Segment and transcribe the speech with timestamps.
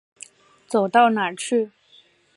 [0.65, 1.69] 走到哪儿去。